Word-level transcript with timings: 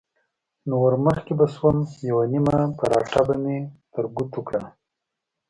نو 0.67 0.75
ورمخکې 0.85 1.33
به 1.39 1.45
شوم، 1.55 1.77
یوه 2.09 2.25
نیمه 2.31 2.57
پراټه 2.77 3.21
به 3.27 3.35
مې 3.43 3.57
تر 3.93 4.05
ګوتو 4.15 4.39
کړه. 4.47 4.61